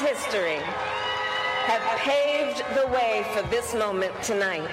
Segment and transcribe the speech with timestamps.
[0.00, 0.58] history
[1.66, 4.68] have paved the way for this moment tonight.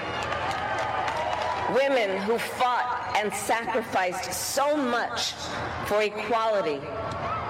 [1.74, 5.32] Women who fought and sacrificed so much
[5.86, 6.80] for equality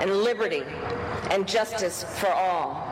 [0.01, 0.65] and liberty
[1.31, 2.83] and justice for all,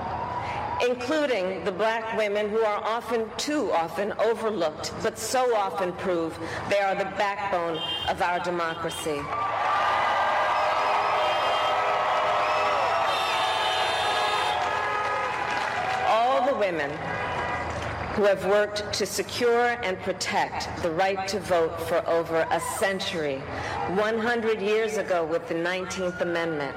[0.89, 6.39] including the black women who are often, too often, overlooked, but so often prove
[6.71, 9.21] they are the backbone of our democracy.
[16.66, 16.90] Women
[18.14, 23.36] who have worked to secure and protect the right to vote for over a century,
[23.94, 26.74] 100 years ago with the 19th Amendment,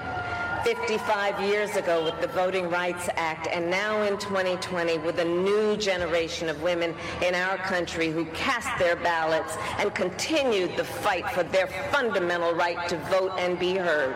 [0.64, 5.76] 55 years ago with the Voting Rights Act, and now in 2020 with a new
[5.76, 6.94] generation of women
[7.26, 12.88] in our country who cast their ballots and continued the fight for their fundamental right
[12.90, 14.16] to vote and be heard.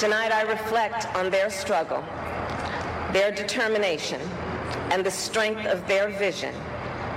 [0.00, 2.02] Tonight I reflect on their struggle,
[3.12, 4.18] their determination,
[4.90, 6.54] and the strength of their vision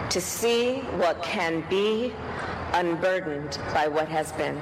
[0.10, 2.14] to see what can be
[2.74, 4.58] unburdened by what has been.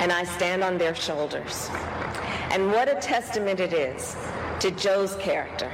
[0.00, 1.70] And I stand on their shoulders.
[2.50, 4.14] And what a testament it is
[4.60, 5.72] to Joe's character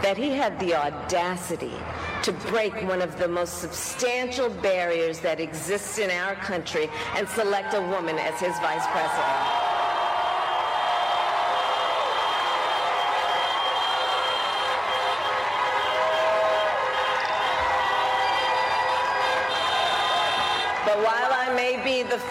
[0.00, 1.74] that he had the audacity
[2.22, 7.74] to break one of the most substantial barriers that exists in our country and select
[7.74, 9.67] a woman as his vice president.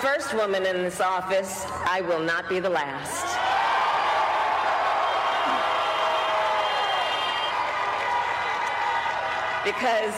[0.01, 3.25] First woman in this office, I will not be the last.
[9.65, 10.13] Because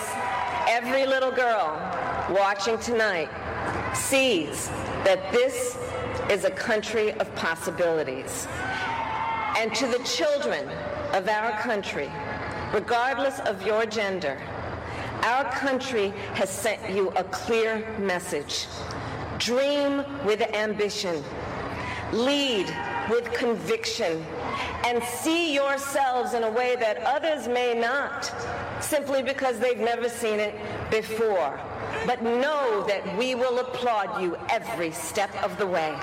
[0.67, 1.77] every little girl
[2.29, 3.29] watching tonight
[3.95, 4.67] sees
[5.05, 5.77] that this
[6.29, 8.47] is a country of possibilities.
[9.57, 10.67] And to the children
[11.13, 12.11] of our country,
[12.73, 14.37] regardless of your gender,
[15.23, 18.67] our country has sent you a clear message.
[19.39, 21.23] Dream with ambition.
[22.11, 22.67] Lead
[23.09, 24.23] with conviction.
[24.85, 28.31] And see yourselves in a way that others may not,
[28.81, 30.55] simply because they've never seen it
[30.91, 31.59] before.
[32.05, 35.97] But know that we will applaud you every step of the way.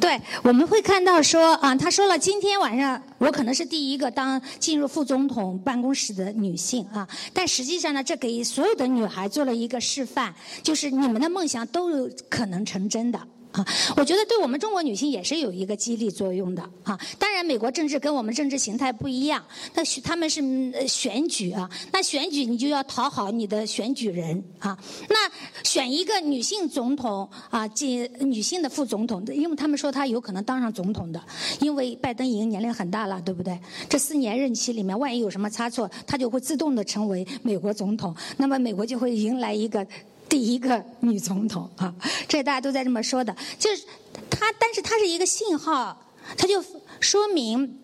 [0.00, 13.20] 对，我们会看到说啊，他说了，今天晚上我可能是第一个当进入副总统办公室的女性啊，但实际上呢，这给所有的女孩做了一个示范，就是你们的梦想都有可能成真的。
[13.56, 16.98] 啊，我觉得对我们中国女性也是有一个激励作用的啊。
[17.18, 19.42] 当然，美国政治跟我们政治形态不一样，
[19.74, 20.42] 那他们是
[20.86, 24.76] 选举啊，那选举你就要讨好你的选举人啊。
[25.08, 25.16] 那
[25.64, 31.22] 选一个女性总统啊，进女性的副总统，因为他们说她有可能当上总统的，
[31.60, 33.58] 因为拜登已经年龄很大了，对不对？
[33.88, 39.86] 这四年任期里面，万一有什么差错，他就会自动的成为美国总统，那么美国就会迎来一个。
[40.36, 41.94] 第一个女总统 啊，
[42.28, 43.84] 这大家都在这么说的，就是
[44.28, 45.98] 她，但是她是一个信号，
[46.36, 46.62] 它就
[47.00, 47.78] 说明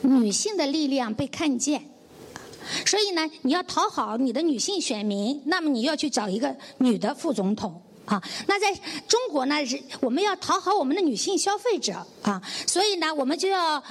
[0.00, 1.84] 女性的力量被看见。
[2.86, 8.22] 所以呢，你要讨好你的女性选民，那么你要去找一个女的副总统啊。
[8.46, 8.72] 那在
[9.06, 13.84] 中国呢，是我们要讨好我们的女性消费者啊，所以呢，我们就要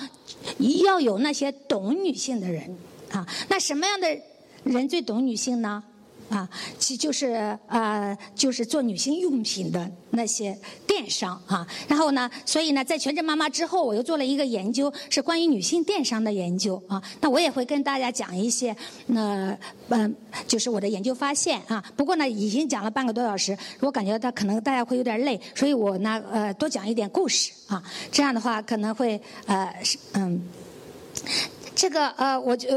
[0.57, 2.75] 要有那些懂女性的人
[3.11, 3.23] 啊。
[3.49, 4.19] 那什么样的
[4.63, 5.83] 人最懂女性呢？
[6.29, 11.65] 啊，其就是呃，就是做女性用品的那些电商啊。
[11.87, 17.01] 然后呢，所以呢，在全职妈妈之后，我又做了一个研究，是关于女性电商的研究啊。
[17.21, 20.13] 那我也会跟大家讲一些，那嗯，
[20.47, 21.83] 就是我的研究发现啊。
[21.95, 27.81] 不过呢，已经讲了半个多小时，我感觉到可能大家会有点累，所以我呢，呃，多讲一点故事啊。
[28.11, 29.73] 这样的话可能会呃，
[30.13, 30.41] 嗯，
[31.73, 32.67] 这个呃，我就。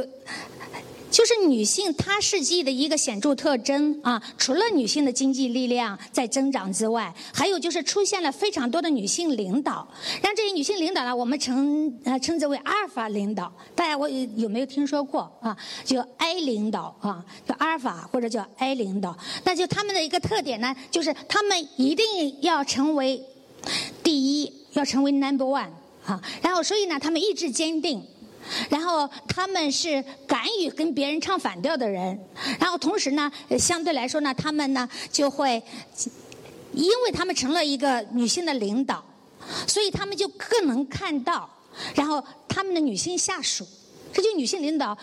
[1.10, 9.86] 就是女性她世纪的一个显著特征啊，除了女性的经济力量在增长之外，还有就是出现了非常多的女性领导。
[10.22, 13.52] 让这些女性领导呢，我们称呃称之为阿尔法领导。
[13.74, 15.56] 大家我有没有听说过啊？
[15.84, 19.16] 叫 A 领导啊，叫阿尔法或者叫 A 领导。
[19.44, 22.06] 那就他们的一个特点呢，就是他们一定
[22.42, 23.20] 要成为
[24.02, 25.70] 第一，要成为 Number One
[26.06, 26.22] 啊。
[26.40, 28.02] 然后所以呢，他们意志坚定。
[28.68, 32.18] 然后他们是敢于跟别人唱反调的人，
[32.58, 35.62] 然后同时呢，相对来说呢，他们呢就会，
[36.72, 39.04] 因为他们成了一个女性的领导，
[39.66, 41.48] 所以他们就更能看到，
[41.94, 43.66] 然后他们的女性下属，
[44.12, 44.96] 这就女性领导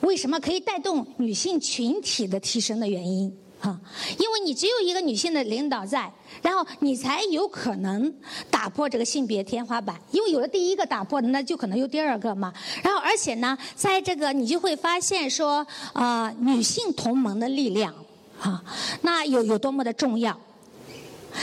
[0.00, 3.36] 为什么可以带动女性群体的提升的原因。
[3.62, 3.80] 啊，
[4.18, 6.12] 因为你只有一个女性的领导在，
[6.42, 8.12] 然后你才有可能
[8.50, 9.96] 打破这个性别天花板。
[10.10, 12.52] 因为有了第一个打破的，那就可能有第二个嘛。
[12.82, 17.94] 然后而且呢，在这个你就会发现说，啊，女性同盟的力量，
[18.40, 18.60] 啊，
[19.02, 20.36] 那有有多么的重要。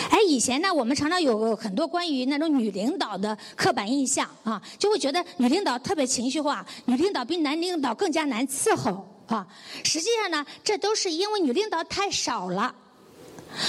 [0.10, 9.08] 哎，以前呢，我们常常有很多关于那种女领导的刻板印象啊，就会觉得女领导特别情绪化，女领导比男领导更加难伺候。
[9.30, 9.48] 啊，
[9.84, 12.74] 实际上呢，这都是因为女领导太少了，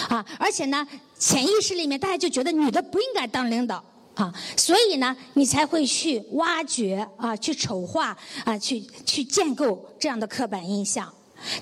[0.09, 0.87] 啊，而且呢，
[1.19, 3.85] 潜意识里面大家就觉得女的不应该当领导，
[4.15, 11.13] 啊，所以呢，你才会去挖掘啊，去丑化啊，去去建构这样的刻板印象。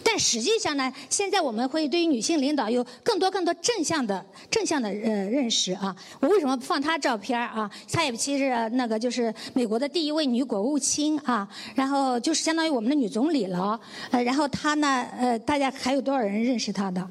[0.03, 5.95] 但实际上呢，现在我们会对于女性领导有更多更多正向的正向的呃认识啊。
[6.21, 7.71] 我为什么放她照片啊？
[7.93, 13.79] 她也其实那个就是美国的第一位女国务卿啊，然后就是相当于我们的女总理了。
[14.11, 17.09] 呃，然后她呢，呃，大家还有多少人认识她的？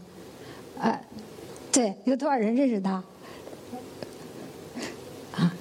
[0.80, 1.00] 呃，
[1.72, 3.04] 对，有多少人认识她？
[5.36, 5.54] 啊，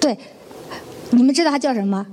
[0.00, 0.16] 对，
[1.10, 2.06] 你们知道她叫什么？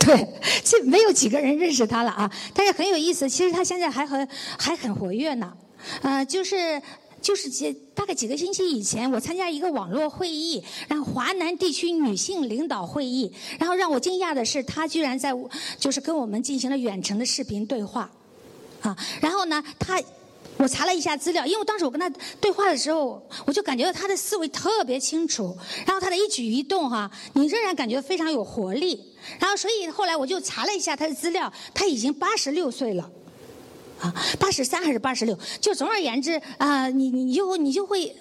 [0.04, 0.26] 对，
[0.64, 2.30] 这没有几个人认识他了啊！
[2.54, 4.26] 但是很有意思，其实他现在还很
[4.58, 5.52] 还很活跃呢。
[6.00, 6.80] 呃，就是
[7.20, 15.34] 就是几大概几个星期以前，我参加一个网络会议，然后华南地区女性领导会议，然后让我惊讶的是，他居然在
[15.78, 18.10] 就是跟我们进行了远程的视频对话，
[18.80, 20.00] 啊，然后呢，他。
[20.60, 22.08] 我查了一下资料，因为当时我跟他
[22.38, 29.02] 对话的时候，我就感觉到他的思维特别清楚，然后他的一举一动哈，你仍然感觉非常有活力。
[29.38, 33.10] 然后所以后来我就查了一下他的资料，他已经八十六岁了。
[34.00, 35.38] 啊，八十三还是八十六？
[35.60, 38.16] 就总而言之啊，你你就你就会，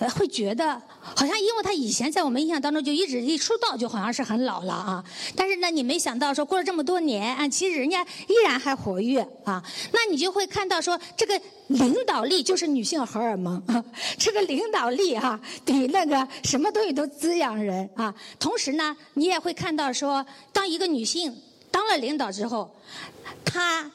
[0.00, 5.04] 呃，会觉得好像，因为他以前在我们印象当中就一直一出道就好像是很老了啊。
[5.36, 9.62] 但是呢，你没想到说过了这么多年啊，其实人家依然还活跃啊。
[9.92, 13.62] 那你就会看到说，这个领导力就是女性荷尔蒙，
[14.18, 18.12] 这个领导力哈，比那个什么东西都滋养人啊。
[18.40, 21.36] 同时呢，你也会看到说，当一个女性
[21.70, 22.74] 当了领导之后，
[23.44, 23.88] 她。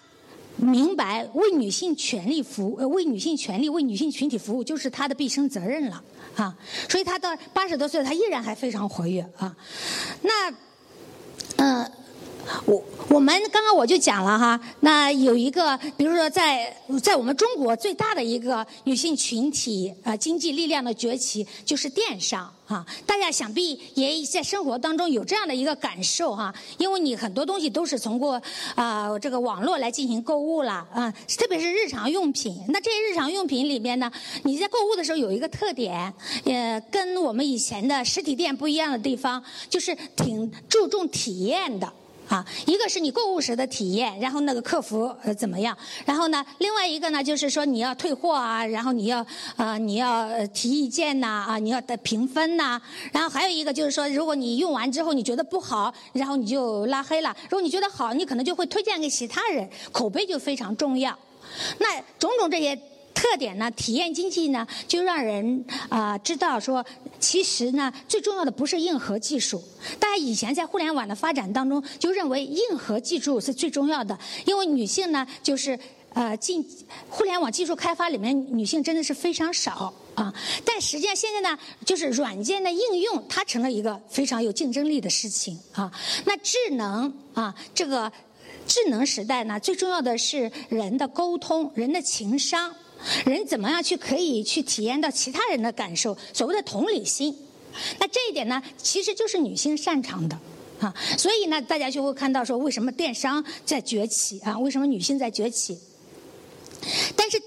[0.57, 6.03] 明白为女性权利服务，呃，为女性权利、为女性群体服务，就是他的毕生责任了
[6.35, 6.55] 啊！
[6.89, 9.55] 所以他到八十多岁，他依然还非常活跃啊。
[10.21, 10.51] 那，
[11.57, 11.91] 嗯。
[12.67, 12.79] 我
[13.09, 16.71] 我们刚刚我就讲了哈，那有一个，比如说在
[17.01, 22.85] 在我们中国最大的一个女性群体啊，经济力量的崛起就是电商啊。
[23.05, 28.41] 大家想必也在生活当中有这样的一个感受哈，因为你很多东西都是通过
[28.75, 32.55] 啊这个网络来进行购物了啊，特别是日常用品。
[32.69, 34.11] 那这些日常用品里面呢，
[34.43, 36.13] 你在购物的时候有一个特点，
[36.43, 41.91] 也，跟我们以前的实体店不一样的地方，就是挺注重体验的。
[42.27, 45.77] 啊，一个是你购物时的体验，然后那个客服呃怎么样？
[46.05, 49.25] 然后呢，另外一个呢就是说你要退货啊，然后你要
[49.57, 52.81] 呃你要提意见呐啊，你要得评分呐。
[53.11, 61.17] 然后还有一个就是说，如果你用完之后你觉得不好，然后你就拉黑了；如果你觉得好，你可能就会推荐给其他人，口碑就非常重要。
[61.79, 62.79] 那种种这些。
[63.15, 63.71] 特点呢？
[63.71, 66.85] 体验经济呢，就让人啊知道说，
[67.19, 69.63] 其实呢，最重要的不是硬核技术。
[69.99, 75.79] 大家以前在互联网的发展当中，就认为硬核技术是最重要的，因为女性呢，就是
[76.13, 76.63] 呃进
[77.09, 80.33] 互联网技术开发里面，女性真的是非常少啊。
[80.65, 85.91] 但实际上现在呢，就是软件的应用，它成了一个非常有竞争力的事情啊。
[86.25, 88.11] 那智能啊，这个
[88.67, 92.75] 智能时代呢，最重要的是人的沟通，人的情商。
[93.25, 96.17] 人怎么样去可以去体验到其他人的感受？
[96.33, 97.35] 所谓的同理心，
[97.99, 100.37] 那这一点呢，其实就是女性擅长的
[100.79, 100.93] 啊。
[101.17, 104.57] 所以呢，大家就会看到说，为什么电商在崛起啊？
[104.59, 105.77] 为什么女性在崛起？
[107.15, 107.39] 但是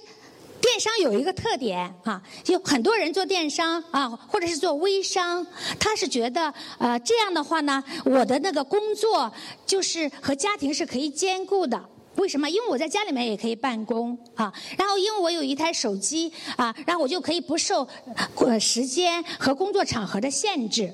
[0.61, 5.47] 电商有一个特点啊，有很多人做电商啊，或者是做微商，
[5.79, 9.33] 他是觉得呃这样的话呢，我的那个工作
[9.65, 11.89] 就是和家庭是可以兼顾的。
[12.19, 12.51] 为什么？
[12.51, 17.87] 因为我在家里面也可以办公啊，然后因为我有一台手机啊，然后我就可以不受
[18.37, 20.93] 呃时间和工作场合的限制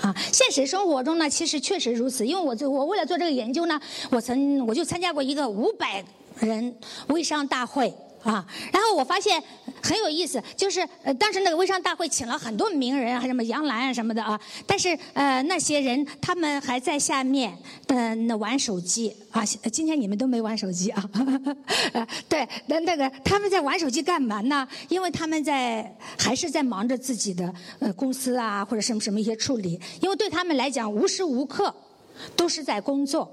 [0.00, 0.14] 啊。
[0.32, 2.26] 现实生活中呢，其实确实如此。
[2.26, 6.04] 因为我我为了做这个研究呢，我曾我就参加过一个五百
[6.40, 6.74] 人
[7.08, 7.94] 微商大会。
[8.24, 9.40] 啊，然后我发现
[9.82, 19.44] 很有意思，就是呃，当时那个微商大会请了很多名人啊，什么杨澜啊什么的啊，但是呃，那些人他们还在下面的那玩手机啊。
[19.44, 21.10] 今天你们都没玩手机啊？
[21.92, 24.66] 呃，对，那那个他们在玩手机干嘛呢？
[24.88, 29.78] 因为他们在还是在忙着自己的呃公司啊，或者什么什么一些处理。
[30.00, 31.74] 因为对他们来讲，无时无刻
[32.34, 33.30] 都是在工作。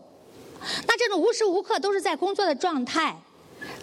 [0.86, 3.16] 那这种无时无刻都是在工作的状态。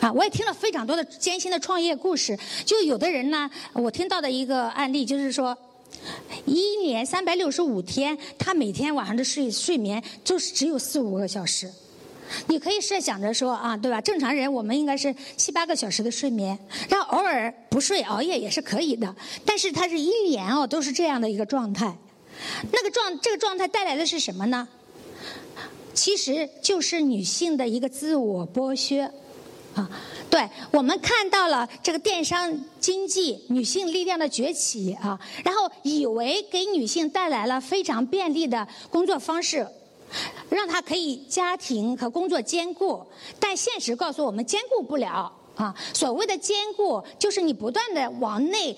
[0.00, 2.38] 啊，我也听了非常多的艰辛的创业故事。
[2.64, 5.56] 就有的人呢，我听到的一个案例就是说，
[6.44, 11.70] 一年三百六十五天，他每天晚上的睡睡眠就是只有四五个小时。
[12.47, 14.00] 你可以设想着说啊，对吧？
[14.00, 16.58] 正常人我们应该是七八个小时的睡眠，
[16.88, 19.16] 然后偶尔不睡熬夜也是可以的。
[19.47, 21.97] 但是他是一年哦都是这样的一个状态，
[22.70, 24.68] 那个状这个状态带来的是什么呢？
[25.94, 29.11] 其实就是女性的一个自我剥削，
[29.80, 29.88] 啊，
[30.28, 39.66] 对我们看到了这个电商经济、女性力量的崛起啊，然后以为给女性带来了非常便利的工作方式。
[40.49, 43.04] 让她可以家庭和工作兼顾，
[43.38, 45.75] 但现实告诉我们兼顾不了啊。
[45.93, 48.75] 所谓的兼顾，就是你不断的往内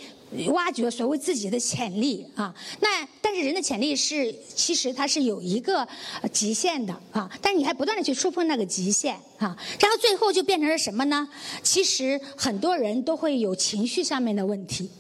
[0.48, 2.52] 挖掘所谓自己的潜力啊。
[2.80, 5.86] 那但是人的潜力是其实它是有一个
[6.32, 11.28] 极限的啊，但是你还不断的去触碰那个极限啊，然后最后就变成了什么呢？
[11.62, 14.90] 其实很多人都会有情绪上面的问题，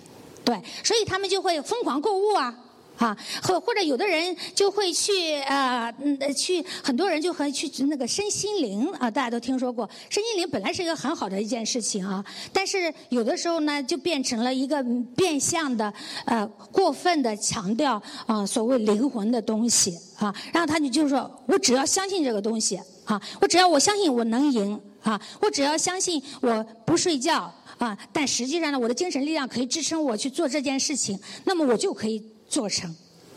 [0.44, 2.56] 对，所以他们就会疯狂购物啊。
[3.00, 14.84] 啊，或或者有的人就会去啊，嗯，去很多人就会去那个身心灵啊，大家都听说过，身心灵本来是一个很好的一件事情啊，但是有的时候呢，就变成了一个
[15.16, 15.90] 变相的
[16.26, 32.22] 呃过分的强调啊，所谓灵魂的东西啊，然后他就就是说我只要相信这个东西啊，我只要我相信我能赢啊，我只要相信我不睡觉啊，但实际上呢，我的精神力量可以支撑我去做这件事情，那么我就可以。
[32.50, 32.94] 做成，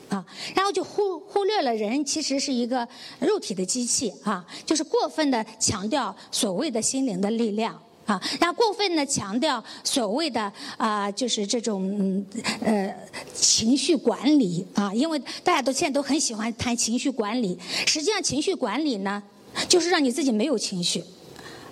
[0.09, 2.85] 啊，然后就忽忽略了人其实是一个
[3.19, 12.25] 肉体的机器啊，就是过分的强调所谓的心灵的力量啊，然后过分的强调所谓的啊，就是这种
[12.59, 12.93] 呃
[13.33, 19.21] 情绪管理啊，因为大家都现在都很喜欢谈情绪管理，实际上情绪管理呢，
[19.69, 21.03] 就是让你自己没有情绪，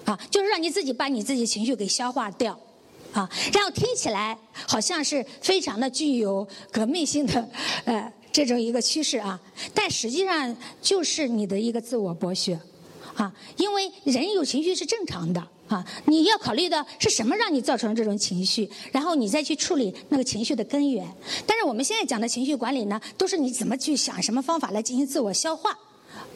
[0.05, 2.57] 啊，就是让你自己把你自己情绪给消化掉。
[3.13, 7.49] 啊，然后听起来好像是非常的具有革命性的，
[7.85, 9.39] 呃，这种一个趋势啊，
[9.73, 12.59] 但实际上就是你的一个自我剥削，
[13.15, 21.05] 啊，因为人有情绪是正常的啊，你要考虑的是什么让你造成这种情绪，然后你再去处理那个情绪的根源。
[21.45, 25.77] 但是我们现在讲的情绪管理呢，都是你怎么去想什么方法来进行自我消化，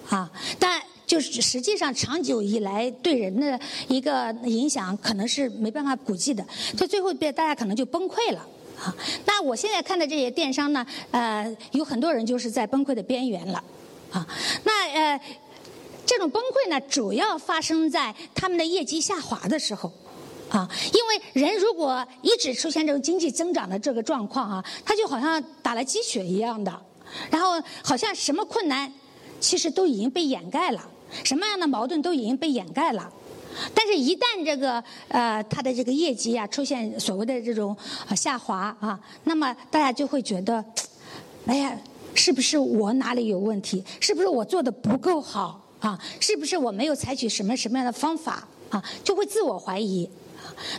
[0.09, 0.29] 啊，
[0.59, 0.81] 但。
[1.05, 6.45] 就是实际上长久以来对人的一个影响，可能是没办法估计的。
[6.77, 8.39] 到最后，大家可能就崩溃了
[8.79, 8.95] 啊。
[9.25, 13.63] 那我现在看的这些电商呢，呃，有很多人就是在崩溃的边缘了
[14.11, 14.27] 啊。
[14.63, 15.21] 那呃，
[16.05, 19.91] 这种崩溃呢，主要发生在他们的业绩下滑的时候
[20.49, 20.67] 啊。
[20.91, 26.81] 因为人如果一直出现这种经济增长的这个状况啊，他就好像打了鸡血一样的，
[27.29, 28.91] 然后好像什么困难
[29.39, 30.89] 其实都已经被掩盖了。
[31.23, 33.11] 什么样的矛盾都已经被掩盖了，
[33.73, 37.75] 但是，一旦这个呃，他的这个业绩啊出现所谓的这种
[38.15, 40.63] 下滑啊，那么大家就会觉得，
[41.45, 41.77] 哎呀，
[42.13, 43.83] 是不是我哪里有问题？
[43.99, 45.97] 是不是我做的不够好啊？
[46.19, 48.83] 是不是我没有采取什么什么样的方法啊？
[49.03, 50.09] 就会自我怀疑。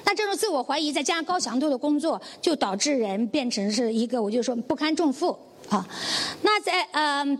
[0.04, 5.36] 那这种自我怀疑，再加上高强度的工作，就导致人变成是一个，我就说不堪重负
[5.70, 5.86] 啊。
[6.42, 7.38] 那在呃。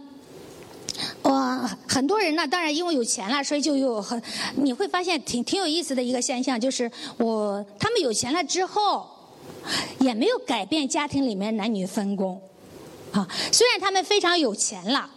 [1.23, 4.21] 我很多人呢，当然因为有钱了，所以就有很
[4.57, 9.07] 你会发现挺挺有意思的一个现象，就是我他们有钱了之后，
[9.99, 12.41] 也没有改变家庭里面男女分工，
[13.13, 15.11] 啊，虽然他们非常有钱了，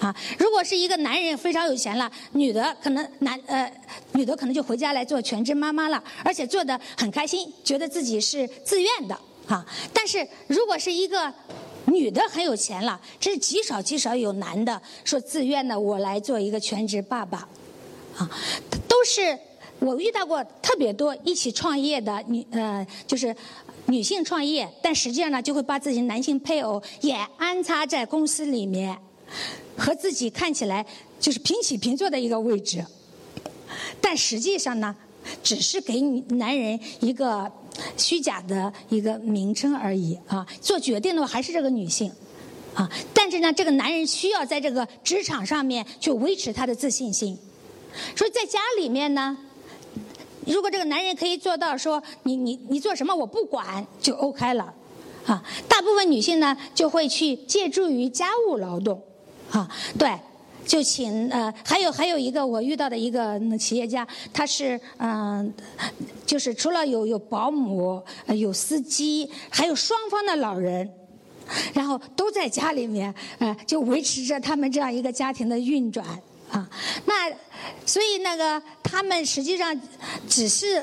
[0.00, 3.72] 啊，如果是一个男人非常有钱了，女的可能男呃
[4.12, 11.32] 女的可能就回家来做全职妈妈了，而且做的很开心，觉得自己是自愿的，啊，但是如果是一个。
[11.86, 17.48] 女的很有钱了，这是极少极少有男的说自愿的，我来做一个全职爸爸，
[18.16, 18.30] 啊，
[18.86, 19.36] 都是
[19.80, 23.34] 我遇到过特别多一起创业的女呃，就是
[23.86, 28.96] 女性创业，但实际上呢，就会把自己男性配偶也安插在公司里面，
[29.76, 30.86] 和自己看起来
[31.18, 32.84] 就是平起平坐的一个位置，
[34.00, 34.94] 但实际上呢，
[35.42, 37.50] 只是给男人一个。
[37.96, 40.46] 虚假的一个名称而已啊！
[40.60, 42.12] 做决定的话还是这个女性，
[42.74, 47.38] 啊，但是呢，这个男人需要在这个职场上面去维持他的自信心。
[48.16, 49.36] 所以在家里面呢，
[50.46, 54.74] 如果这个男人可以做到说你你你做什么我不管就 OK 了，
[55.26, 59.02] 啊，大部分女性呢就会去借助于家务劳动，
[59.50, 60.18] 啊，对。
[60.66, 65.52] 就请呃，还有还有一个我遇到的一个企业家，他是嗯，
[66.24, 70.88] 就是除了有有保姆、有司机，还有双方的老人，
[71.74, 76.06] 然后都在家里面，呃，就维持着他们这样一个家庭的运转
[76.50, 76.68] 啊。
[77.06, 77.30] 那
[77.84, 79.78] 所以那个他们实际上
[80.28, 80.82] 只是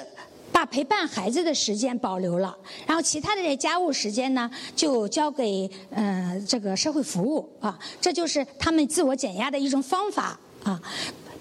[0.59, 2.53] 把陪伴孩子的时间保留了，
[2.85, 7.79] 然后其他的这些家务时间呢，就交给呃这个社会服务啊。
[8.01, 10.77] 这就是他们自我减压的一种方法啊。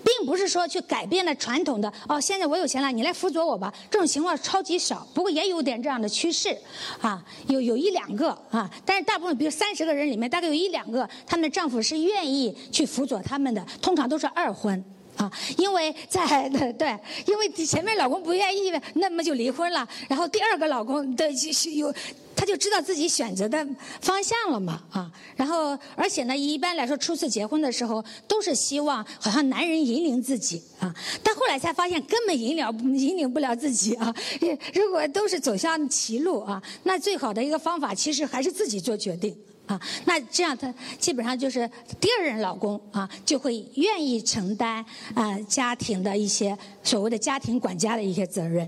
[0.05, 3.75] 并不是说去改变了传统的哦，现在我有钱了，你来辅佐我吧。
[3.91, 6.57] 这种情况超级少，不过也有点这样的趋势，
[7.01, 14.83] 啊，有有一两个啊，但是大部分，比如三十个人里面，大概有一两个，他们的丈夫是愿意去辅佐他们的，通常都是二婚。
[15.19, 16.49] 啊，因为在
[16.79, 19.87] 对，因为前面老公不愿意，那么就离婚了。
[20.09, 21.29] 然后第二个老公的
[21.75, 21.93] 有，
[22.39, 23.67] 他就知道自己选择的
[24.01, 25.11] 方向了嘛啊。
[25.35, 34.15] 然后而且呢，一般来说初次结婚的时候都是希望好像男人引领自己啊，但后来才发现根本引了引领不了自己啊。
[34.73, 39.37] 如果都是走向歧路啊，那最好的一个方法其实还是自己做决定。
[39.67, 44.83] 啊，那这样他基本上就是第二任老公啊，就会愿意承担
[45.15, 48.67] 啊家庭的一些所谓的家庭管家的一些责任，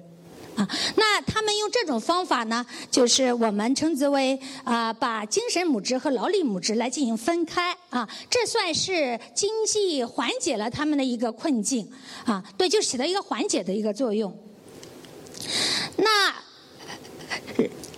[0.57, 11.90] 啊，那他们用这种方法呢，就是我们称之为啊把精神母职和劳力母职来进行分开啊，这算是经济缓解了他们的一个困境
[12.25, 14.37] 啊，对，就起到一个缓解的一个作用。
[15.97, 16.35] 那，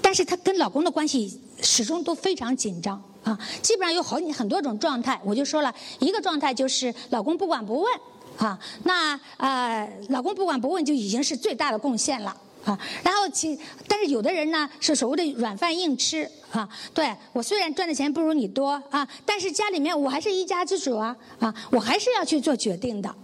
[0.01, 1.41] 但是她跟老公的关系。
[1.65, 5.21] 始终都非常紧张啊，基本上有好很多种状态。
[5.25, 8.01] 我就说了一个状态，就是老公不管不问
[8.39, 12.79] 啊，那呃，老公不管不问就已经是最大的贡献了啊。
[13.03, 23.15] 然后其但是有的人呢是所谓的软饭硬吃啊，对我虽然赚的钱不如你多啊，但是家里面我还是一家之主啊啊，我还是要去做决定的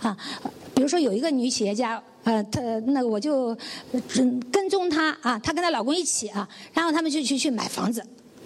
[0.00, 0.16] 啊。
[0.74, 2.02] 比如说有一个女企业家。
[2.24, 3.52] 呃，她那我就
[4.52, 8.00] 跟踪她啊，她跟她老公一起啊，然后他们就去去买房子，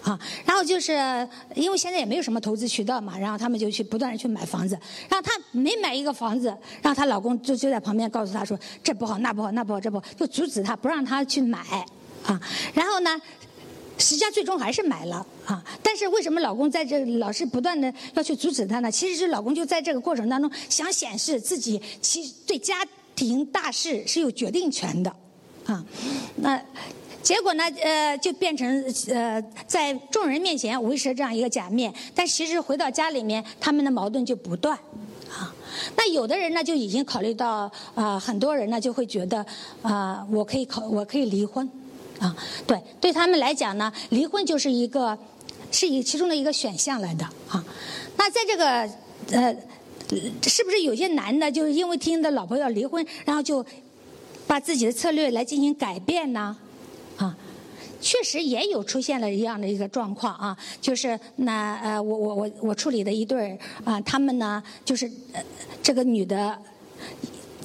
[0.07, 0.93] 啊，然后就是
[1.57, 6.47] 因为现在也没有什么投资渠道嘛，然后他们就去不断的去买房子，然后她每买一个房子，
[6.81, 11.59] 然后她老公就就在旁边告诉她说这不好那不好那不好这不好，就阻止她不让她去买，
[12.25, 12.41] 啊，
[12.73, 13.21] 然后呢，
[13.99, 18.89] 实际上最终还是买了啊，但是为什么老公在这老是不断的要去阻止她呢？
[18.89, 22.77] 其实是老公就在这个过程当中想显示自己其实对家。
[23.17, 25.11] 庭大事是有决定权的，
[25.65, 25.83] 啊，
[26.35, 26.63] 那
[27.27, 27.65] 结果呢？
[27.83, 34.79] 呃，就变成呃，在众人面前维持这样一个假面，但其实回到家里面，他们的矛盾就不断，
[35.29, 35.53] 啊，
[35.97, 39.45] 那有的人呢就已经考虑到啊，很多人呢就会觉得
[39.83, 41.69] 啊，我可以考，我可以离婚，
[42.21, 45.19] 啊，对，对他们来讲呢，离婚就是一个
[45.73, 47.65] 是以其中的一个选项来的，啊，
[48.17, 48.89] 那在这个
[49.33, 49.57] 呃。
[50.47, 53.67] 是不是有些男的，就是因为听的老婆要离婚，然后就
[54.47, 56.57] 把自己的策略来进行改变呢？
[57.17, 57.37] 啊，
[58.01, 65.11] 确实也有出现了一样的一个状况啊，就是那呃，我我我我处理的一对儿啊，他们呢就是
[65.83, 66.59] 这个女的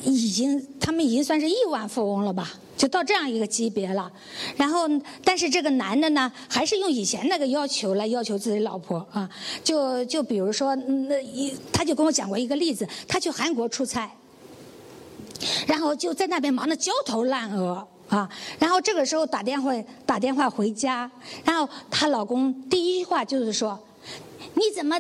[0.03, 2.53] 已经，他们已经算是亿万富翁了吧。
[2.77, 4.11] 就到这样一个级别了，
[4.57, 4.89] 然后，
[5.23, 9.29] 但是这个男的呢，还是用以前那个要求来要求自己老婆啊。
[9.63, 14.09] 就就比如说，那一他就跟我讲过一个例子，他去韩国出差，
[15.67, 18.29] 然后就在那边忙得焦头烂额啊。
[18.59, 19.73] 然后这个时候打电话
[20.05, 21.09] 打电话回家，
[21.43, 23.79] 然后她老公第一句话就是说
[24.53, 24.95] ：“你怎么，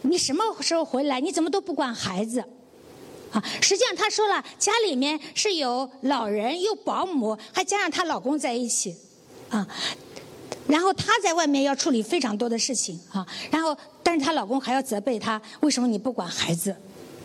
[0.00, 1.20] 你什么时候回来？
[1.20, 2.42] 你怎么都不管孩子？”
[3.32, 8.96] 啊，实际上她说了，家里面是有老人、有保姆，还加上她老公在一起，
[9.50, 9.66] 啊，
[10.68, 16.74] 然后她在外面要处理非常多的事情啊，然后但是她老公还要责备她，为什么你不管孩子？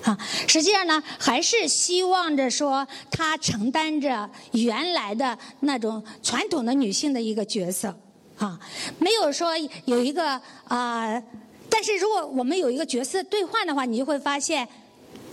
[0.04, 7.96] 啊，实际上呢，还是希望着说她承担着原来的那种传统的女性的一个角色，
[8.38, 8.60] 啊，
[9.00, 9.52] 没有说
[9.86, 11.22] 有一个啊，
[11.70, 14.68] 但是如果我们有一个角色兑换的话，你就会发现。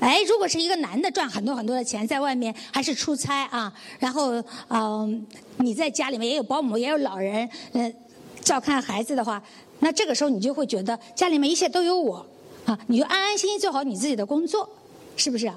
[0.00, 5.26] 哎，如果是一个男的赚很多很多的钱，在外面还是出差啊，然后嗯，
[5.56, 7.92] 你在家里面也有保姆，也有老人，呃，
[8.40, 9.42] 照看孩子的话，
[9.80, 12.24] 那这个时候你就会觉得家里面一切都有我，
[12.68, 14.68] 啊，你就安安心心做好你自己的工作，
[15.16, 15.50] 是不是？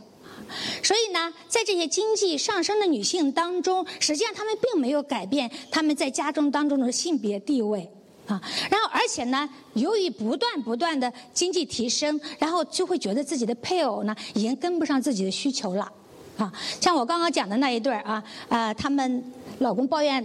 [0.81, 7.89] 所以呢，在这些经济上升的女性当中，实际上她们并没有改变她们在家中当中的性别地位。
[8.27, 15.91] 啊，然后而且呢，由于不断不断的经济提升，然后就会觉得自己的配偶呢已经跟不上自己的需求了，
[16.37, 19.21] 啊，像我刚刚讲的那一对儿啊，啊，他们
[19.59, 20.23] 老公抱怨，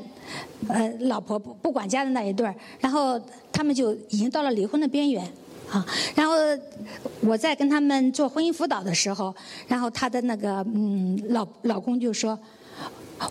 [0.68, 3.20] 呃，老婆不不管家的那一对儿，然后
[3.50, 5.32] 他们就已经到了离婚的边缘，
[5.70, 6.34] 啊，然后
[7.20, 9.34] 我在跟他们做婚姻辅导的时候，
[9.68, 12.38] 然后他的那个嗯老老公就说，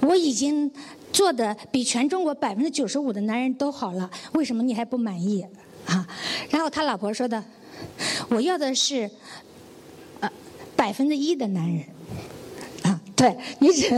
[0.02, 0.72] 我已经。
[1.16, 5.42] 做的比全中国百分之九十五的男人都好了，为什么你还不满意？
[5.86, 6.06] 啊，
[6.50, 7.42] 然后他老婆说的，
[8.28, 9.10] 我要的是，
[10.20, 10.30] 呃，
[10.76, 11.86] 百分之一的男人。
[12.84, 13.90] 啊，对你只，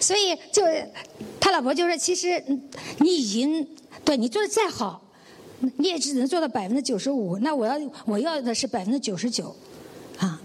[0.00, 0.62] 所以就
[1.40, 2.40] 他老婆就说，其实
[2.98, 3.66] 你已经
[4.04, 5.01] 对你做的再好，
[5.76, 7.38] 你也只能做到百分之九十五。
[7.38, 9.54] 那我要我要的是百分之九十九，
[10.18, 10.40] 啊。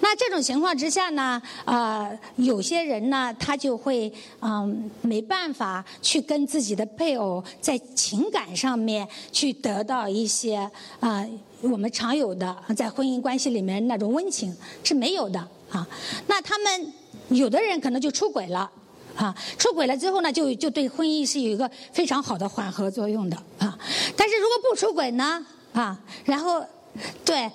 [0.00, 10.56] 那这种情况之下呢，啊，有些人呢，他就会嗯没办法去跟自己的配偶在情感上面去得到一些
[11.00, 11.26] 啊
[11.62, 15.40] 我们常有的在婚姻关系里面那种温情是没有的
[15.70, 15.86] 啊。
[16.26, 16.92] 那他们
[17.30, 18.70] 有的人可能就出轨了
[19.16, 23.78] 啊，出轨了之后呢，就就对婚姻是有一个非常好的缓和作用的啊。
[24.16, 26.64] 但是如果不出轨呢啊，然后
[27.24, 27.50] 对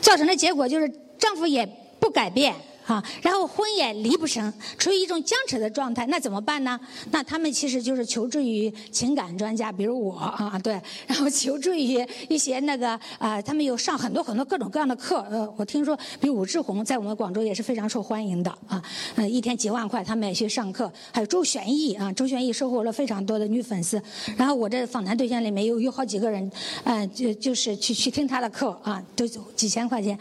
[0.00, 0.90] 造成的结果就是。
[1.16, 1.64] 丈夫也
[1.98, 2.54] 不改变
[2.86, 6.78] 啊，然后婚也离不成，处于一种僵持的状态，那怎么办呢？
[7.10, 18.82] 那他们其实就是求助于情感专家，比如我啊，对，然后求助于一些那个啊，他们有上很多很多各种各样的课，呃，我听说，比如武志红在我们广州也是非常受欢迎的啊，
[19.16, 24.02] 嗯，一天几万块，他们也去上课，还有周旋义啊，周旋义收获了非常多的女粉丝，
[24.36, 26.50] 然后我这访谈对象里面有有好几个人，
[26.84, 30.18] 嗯，就就是去去听他的课啊，都几千块钱。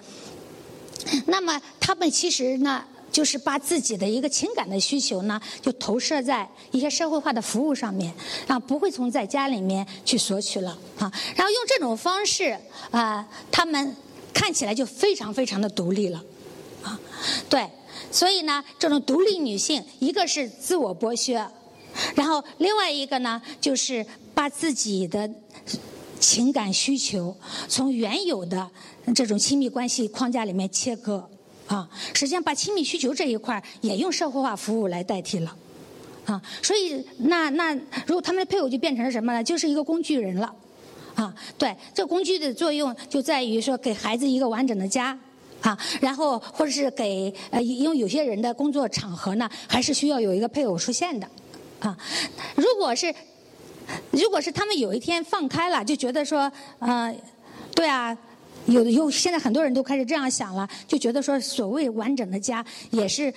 [1.26, 8.14] 那么他们其实呢，就是把自己的一个情感的需求呢，就投射在一些社会化的服务上面，
[8.48, 11.12] 啊，不会从在家里面去索取了啊。
[11.36, 12.58] 然后用这种方式
[12.92, 13.96] 啊，他们
[14.34, 16.24] 看起来就非常非常的独立了，
[16.82, 17.00] 啊，
[17.50, 17.70] 对。
[18.12, 21.50] 所以呢，这种独立女性，一个是自我剥削，
[22.16, 25.28] 然后另外一个呢，就是把自己的
[26.24, 27.36] 情感需求
[27.68, 28.70] 从原有的。
[29.14, 31.28] 这种亲密关系框架里面切割，
[31.68, 35.54] 啊，实际上把亲密需求这一块也用社会化服务来代替了，
[36.26, 37.74] 啊，所以那那
[38.08, 39.44] 如果他们的配偶就变成了什么呢？
[39.44, 40.56] 就是一个工具人了，
[41.16, 45.20] 啊，对，这工具的作用就在于说给孩子一个完整的家，
[45.60, 51.28] 啊，然后或者是给呃，因为有些人的工作场合呢，还是需要有一个配偶出现的，
[51.82, 51.98] 啊，
[52.56, 53.14] 如果是
[54.12, 57.18] 如果是他们有一天放开了，就觉得说，嗯，
[57.76, 58.18] 对啊。
[58.66, 63.34] 有的有，现在很多人都开始这样想了，就觉得说，所谓完整的家，也是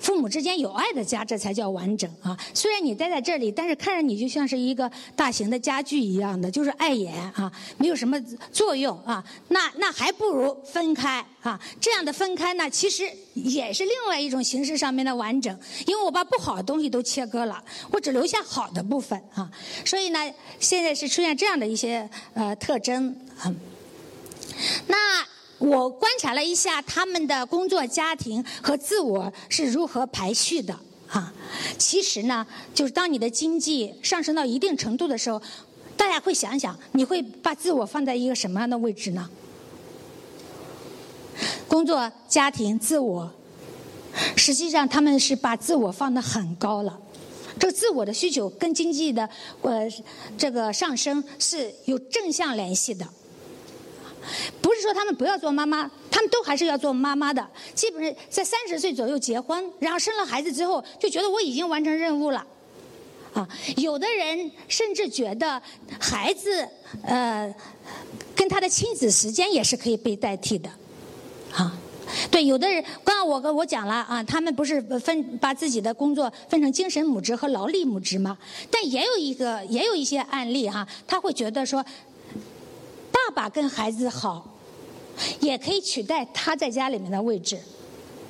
[0.00, 2.38] 父母之间有爱的家，这才叫完整啊。
[2.52, 8.20] 虽然你待在这里，但是看着你就像是一个大型的家具一样的，就是碍眼啊，没有什么
[8.52, 9.24] 作用啊。
[9.48, 11.58] 那那还不如分开啊。
[11.80, 19.50] 这样的分开呢，其实也是另外一种形式上面的完整，因为我把不好的东西都切割了，我只留下好的部分啊。
[19.86, 20.18] 所以呢，
[20.60, 23.50] 现在是出现这样的一些呃特征啊。
[24.86, 24.96] 那
[25.58, 31.32] 我观察了一下他们的工作、家庭和自我是如何排序的啊。
[31.78, 35.40] 其实呢，就是当你的经济上升到一定程度的时候，
[35.96, 39.30] 大家会想想，你会把自我放在一个什么样的位置呢？
[41.66, 43.32] 工作、家庭、自我，
[44.36, 47.00] 实际上他们是把自我放得很高了。
[47.58, 49.28] 这个自我的需求跟经济的
[49.62, 49.88] 呃
[50.36, 53.06] 这个上升是有正向联系的。
[54.60, 57.46] 不是说他们不要做妈妈，他们都还是要做妈妈的。
[57.74, 62.44] 基本上在三十岁左右结婚，然后生了孩子之后，就觉得我已经完成任务了。
[63.32, 65.60] 啊，有的人甚至觉得
[65.98, 66.66] 孩子
[67.02, 67.52] 呃
[68.34, 70.70] 跟他的亲子时间也是可以被代替的。
[71.52, 71.76] 啊，
[72.30, 78.38] 对，有的人刚刚我跟我讲了啊，他们不是分把自己的工作分成精神母职和劳力母职吗？
[78.70, 81.84] 但也有一个也有一些案例哈，他会觉得说。
[83.28, 84.46] 爸爸跟孩子好，
[85.40, 87.58] 也可以取代他在家里面的位置，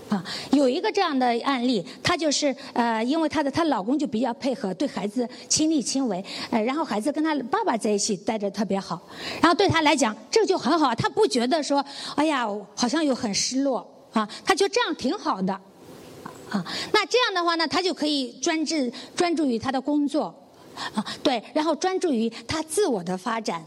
[0.08, 9.02] 啊，有一个这样的案例，她就是呃，因为她的她老公就比较配合，对孩子亲力亲为，呃，然后孩子跟他爸爸在一起待着特别好，
[9.40, 15.52] 然后对他来讲这就很好，他不觉得说，哎呀，好像又很失落啊，他就这样挺好的，
[16.50, 18.76] 啊，那这样的话呢，他就可以专注
[19.16, 20.32] 专注于他的工作，
[20.94, 23.64] 啊，对，然后专注于他自我的发展。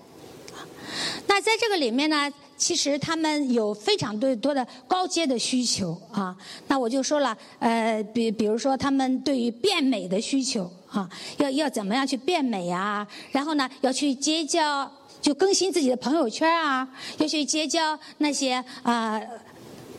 [1.27, 6.35] 那在这个里面呢，其实他们有非常多多的高阶的需求啊。
[6.67, 13.07] 那我就说了，呃，比比如说他们对于变美的需求啊，要要怎么样去变美啊？
[13.31, 16.87] 然后呢，要去结交，就更新自己的朋友圈啊，
[17.19, 19.21] 要去结交那些啊，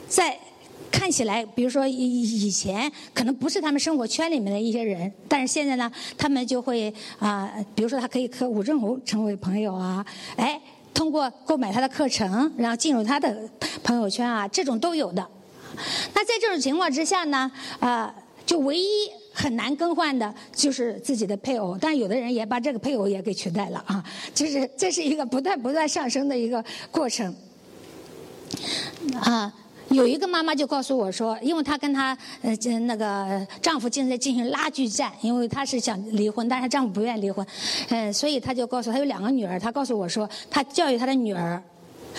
[0.09, 0.39] 在
[0.91, 10.05] 看起来，比如说以以前可能不是他们生活圈里面的一些人，但是现在呢，他们就会啊，比如说他可以和武正红成为朋友啊，
[10.37, 10.61] 哎。
[10.99, 13.49] 通过购买他的课程，然后进入他的
[13.85, 15.25] 朋友圈啊，这种都有的。
[16.13, 18.13] 那在这种情况之下呢，啊，
[18.45, 27.33] 就唯一很难更换的就是自己的配偶，但有的人也把这个配偶也给取代了啊，就是这是一个不断不断上升的一个过程。
[29.21, 29.55] 啊，
[29.91, 37.47] 有一个妈妈就告诉我说，因为她跟她呃那个丈夫正在进行拉锯战，因为她是想离婚，但是她丈夫不愿意离婚，
[37.89, 41.63] 嗯，所以她就告诉她有两个女儿，她告诉我说，她教育她的女儿。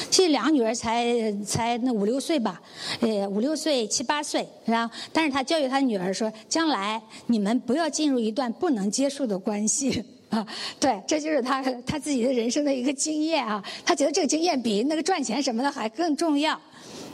[0.09, 2.61] 其实两个女儿才才那五六岁吧，
[3.01, 10.45] 呃五六岁七八岁，然后但是她教育她女儿说，将来你们不要进入一段不能接受的关系 啊，
[10.79, 16.57] 对，这就是她她自己的人生的一个经验啊，她觉得这个经验比那个赚钱什么的还更重要。